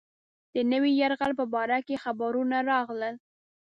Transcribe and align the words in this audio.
د 0.53 0.55
نوي 0.71 0.91
یرغل 1.01 1.31
په 1.39 1.45
باره 1.53 1.79
کې 1.87 2.01
خبرونه 2.03 2.57
راغلل. 2.71 3.15